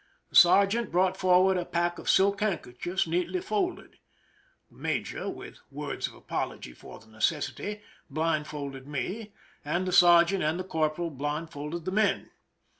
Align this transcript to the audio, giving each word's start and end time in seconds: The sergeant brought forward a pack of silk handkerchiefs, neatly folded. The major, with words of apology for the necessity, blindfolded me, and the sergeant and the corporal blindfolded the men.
The 0.31 0.35
sergeant 0.35 0.91
brought 0.91 1.15
forward 1.15 1.57
a 1.57 1.63
pack 1.63 1.99
of 1.99 2.09
silk 2.09 2.41
handkerchiefs, 2.41 3.05
neatly 3.05 3.39
folded. 3.39 3.99
The 4.71 4.75
major, 4.77 5.29
with 5.29 5.59
words 5.69 6.07
of 6.07 6.15
apology 6.15 6.73
for 6.73 6.97
the 6.97 7.05
necessity, 7.05 7.83
blindfolded 8.09 8.87
me, 8.87 9.31
and 9.63 9.87
the 9.87 9.91
sergeant 9.91 10.43
and 10.43 10.59
the 10.59 10.63
corporal 10.63 11.11
blindfolded 11.11 11.85
the 11.85 11.91
men. 11.91 12.31